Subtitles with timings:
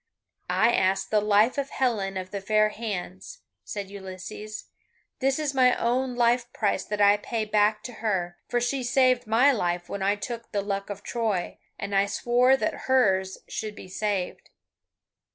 [0.49, 4.71] "I ask the life of Helen of the fair hands," said Ulysses
[5.19, 9.27] "this is my own life price that I pay back to her, for she saved
[9.27, 13.75] my life when I took the Luck of Troy, and I swore that hers should
[13.75, 14.49] be saved."